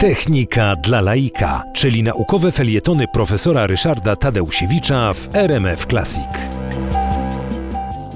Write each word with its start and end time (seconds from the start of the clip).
Technika 0.00 0.76
dla 0.76 1.00
laika, 1.00 1.62
czyli 1.74 2.02
naukowe 2.02 2.52
felietony 2.52 3.04
profesora 3.12 3.66
Ryszarda 3.66 4.16
Tadeusiewicza 4.16 5.12
w 5.12 5.36
RMF 5.36 5.86
Classic. 5.86 6.28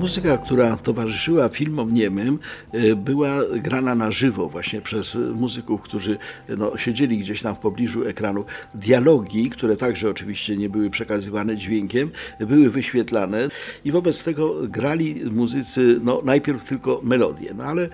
Muzyka, 0.00 0.38
która 0.38 0.76
towarzyszyła 0.76 1.48
filmom 1.48 1.94
niemym, 1.94 2.38
y, 2.74 2.96
była 2.96 3.30
grana 3.56 3.94
na 3.94 4.10
żywo 4.10 4.48
właśnie 4.48 4.80
przez 4.80 5.14
muzyków, 5.14 5.82
którzy 5.82 6.18
no, 6.48 6.78
siedzieli 6.78 7.18
gdzieś 7.18 7.42
tam 7.42 7.54
w 7.54 7.58
pobliżu 7.58 8.04
ekranu. 8.04 8.44
Dialogi, 8.74 9.50
które 9.50 9.76
także 9.76 10.10
oczywiście 10.10 10.56
nie 10.56 10.68
były 10.68 10.90
przekazywane 10.90 11.56
dźwiękiem, 11.56 12.10
były 12.40 12.70
wyświetlane 12.70 13.48
i 13.84 13.92
wobec 13.92 14.24
tego 14.24 14.54
grali 14.68 15.22
muzycy 15.30 16.00
no, 16.02 16.20
najpierw 16.24 16.64
tylko 16.64 17.00
melodię, 17.04 17.50
no 17.56 17.64
ale 17.64 17.88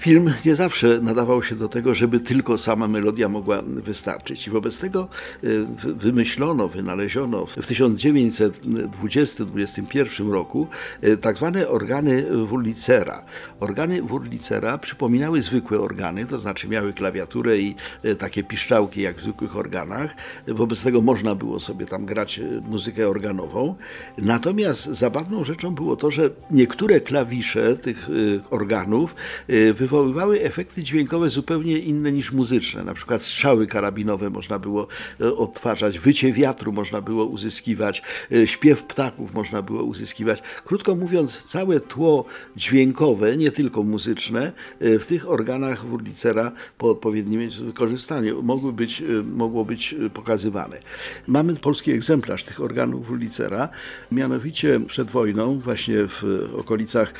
Film 0.00 0.32
nie 0.44 0.56
zawsze 0.56 0.98
nadawał 1.02 1.42
się 1.42 1.54
do 1.54 1.68
tego, 1.68 1.94
żeby 1.94 2.20
tylko 2.20 2.58
sama 2.58 2.88
melodia 2.88 3.28
mogła 3.28 3.62
wystarczyć. 3.62 4.46
I 4.46 4.50
wobec 4.50 4.78
tego 4.78 5.08
y, 5.44 5.66
wymyślono, 5.82 6.68
wynaleziono 6.68 7.46
w 7.46 7.56
1920-21 7.56 10.32
roku 10.32 10.68
y, 11.04 11.16
tak 11.16 11.36
zwane 11.36 11.68
organy 11.68 12.26
Wurlicera. 12.46 13.22
Organy 13.60 14.02
Wurlicera 14.02 14.78
przypominały 14.78 15.42
zwykłe 15.42 15.80
organy, 15.80 16.26
to 16.26 16.38
znaczy 16.38 16.68
miały 16.68 16.92
klawiaturę 16.92 17.58
i 17.58 17.74
y, 18.04 18.16
takie 18.16 18.44
piszczałki 18.44 19.02
jak 19.02 19.16
w 19.16 19.22
zwykłych 19.22 19.56
organach. 19.56 20.14
Wobec 20.48 20.82
tego 20.82 21.00
można 21.00 21.34
było 21.34 21.60
sobie 21.60 21.86
tam 21.86 22.06
grać 22.06 22.40
muzykę 22.62 23.08
organową. 23.08 23.74
Natomiast 24.18 24.84
zabawną 24.84 25.44
rzeczą 25.44 25.74
było 25.74 25.96
to, 25.96 26.10
że 26.10 26.30
niektóre 26.50 27.00
klawisze 27.00 27.76
tych 27.76 28.08
organów 28.50 29.14
wywoływały 29.48 29.89
wywoływały 29.90 30.42
efekty 30.42 30.82
dźwiękowe 30.82 31.30
zupełnie 31.30 31.78
inne 31.78 32.12
niż 32.12 32.32
muzyczne. 32.32 32.84
Na 32.84 32.94
przykład 32.94 33.22
strzały 33.22 33.66
karabinowe 33.66 34.30
można 34.30 34.58
było 34.58 34.86
e, 35.20 35.34
odtwarzać, 35.34 35.98
wycie 35.98 36.32
wiatru 36.32 36.72
można 36.72 37.00
było 37.00 37.24
uzyskiwać, 37.24 38.02
e, 38.32 38.46
śpiew 38.46 38.82
ptaków 38.82 39.34
można 39.34 39.62
było 39.62 39.82
uzyskiwać. 39.82 40.42
Krótko 40.64 40.94
mówiąc, 40.94 41.38
całe 41.38 41.80
tło 41.80 42.24
dźwiękowe, 42.56 43.36
nie 43.36 43.50
tylko 43.50 43.82
muzyczne, 43.82 44.52
e, 44.80 44.98
w 44.98 45.06
tych 45.06 45.30
organach 45.30 45.86
Wurlicera 45.86 46.52
po 46.78 46.90
odpowiednim 46.90 47.50
wykorzystaniu 47.50 48.42
mogły 48.42 48.72
być, 48.72 49.02
mogło 49.24 49.64
być 49.64 49.94
pokazywane. 50.14 50.78
Mamy 51.26 51.56
polski 51.56 51.92
egzemplarz 51.92 52.44
tych 52.44 52.60
organów 52.60 53.06
Wurlicera, 53.06 53.68
mianowicie 54.12 54.80
przed 54.86 55.10
wojną, 55.10 55.58
właśnie 55.58 55.96
w 56.08 56.48
okolicach 56.56 57.14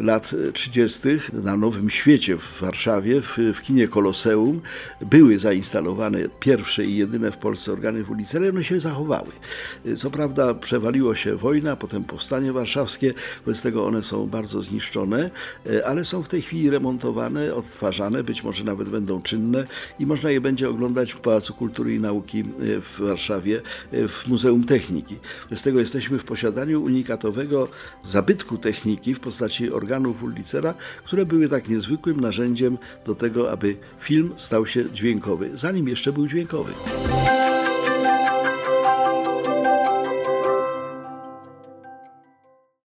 lat 0.00 0.30
30. 0.52 1.08
na 1.32 1.56
Nowym 1.56 1.90
Świecie, 1.90 2.05
świecie 2.06 2.38
w 2.38 2.60
Warszawie, 2.60 3.20
w, 3.20 3.38
w 3.54 3.62
kinie 3.62 3.88
Koloseum, 3.88 4.60
były 5.00 5.38
zainstalowane 5.38 6.18
pierwsze 6.40 6.84
i 6.84 6.96
jedyne 6.96 7.30
w 7.32 7.36
Polsce 7.36 7.72
organy 7.72 8.04
ulicy, 8.04 8.48
one 8.50 8.64
się 8.64 8.80
zachowały. 8.80 9.32
Co 9.96 10.10
prawda 10.10 10.54
przewaliło 10.54 11.14
się 11.14 11.36
wojna, 11.36 11.76
potem 11.76 12.04
powstanie 12.04 12.52
warszawskie, 12.52 13.14
wobec 13.46 13.62
tego 13.62 13.86
one 13.86 14.02
są 14.02 14.26
bardzo 14.26 14.62
zniszczone, 14.62 15.30
ale 15.86 16.04
są 16.04 16.22
w 16.22 16.28
tej 16.28 16.42
chwili 16.42 16.70
remontowane, 16.70 17.54
odtwarzane, 17.54 18.24
być 18.24 18.42
może 18.42 18.64
nawet 18.64 18.88
będą 18.88 19.22
czynne 19.22 19.66
i 19.98 20.06
można 20.06 20.30
je 20.30 20.40
będzie 20.40 20.70
oglądać 20.70 21.12
w 21.12 21.20
Pałacu 21.20 21.54
Kultury 21.54 21.94
i 21.94 22.00
Nauki 22.00 22.44
w 22.82 23.00
Warszawie, 23.00 23.60
w 23.92 24.28
Muzeum 24.28 24.64
Techniki. 24.64 25.16
Z 25.54 25.62
tego 25.62 25.78
jesteśmy 25.78 26.18
w 26.18 26.24
posiadaniu 26.24 26.82
unikatowego 26.82 27.68
zabytku 28.04 28.58
techniki 28.58 29.14
w 29.14 29.20
postaci 29.20 29.70
organów 29.70 30.20
Wurlicera, 30.20 30.74
które 31.04 31.26
były 31.26 31.48
tak 31.48 31.68
niezwykłe, 31.68 31.95
zwykłym 31.96 32.20
narzędziem 32.20 32.78
do 33.06 33.14
tego, 33.14 33.50
aby 33.50 33.76
film 34.00 34.32
stał 34.36 34.66
się 34.66 34.90
dźwiękowy, 34.90 35.50
zanim 35.54 35.88
jeszcze 35.88 36.12
był 36.12 36.26
dźwiękowy. 36.26 36.72